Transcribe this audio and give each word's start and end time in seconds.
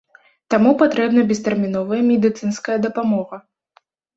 Таму 0.53 0.71
патрэбна 0.81 1.25
без 1.33 1.43
тэрміновая 1.49 2.01
медыцынская 2.09 2.77
дапамога. 2.89 3.35